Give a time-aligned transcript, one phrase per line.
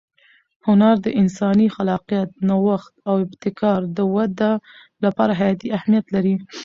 [0.67, 4.51] هنر د انساني خلاقیت، نوښت او ابتکار د وده
[5.03, 6.35] لپاره حیاتي اهمیت لري.